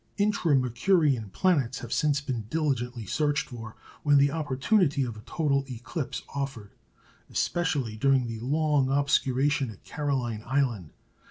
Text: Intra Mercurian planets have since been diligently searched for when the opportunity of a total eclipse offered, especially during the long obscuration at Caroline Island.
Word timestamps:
Intra 0.17 0.55
Mercurian 0.55 1.29
planets 1.29 1.77
have 1.77 1.93
since 1.93 2.21
been 2.21 2.45
diligently 2.49 3.05
searched 3.05 3.49
for 3.49 3.75
when 4.01 4.17
the 4.17 4.31
opportunity 4.31 5.03
of 5.03 5.15
a 5.15 5.21
total 5.27 5.63
eclipse 5.69 6.23
offered, 6.33 6.71
especially 7.29 7.97
during 7.97 8.25
the 8.25 8.39
long 8.39 8.89
obscuration 8.89 9.69
at 9.69 9.83
Caroline 9.83 10.41
Island. 10.43 10.89